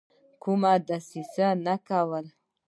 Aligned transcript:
کومه 0.43 0.73
دسیسه 0.89 1.47
نه 1.65 1.75
کوله. 1.87 2.29